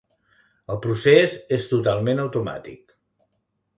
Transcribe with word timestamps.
El 0.75 0.79
procés 0.85 1.35
és 1.57 1.67
totalment 1.75 2.23
automàtic. 2.27 2.97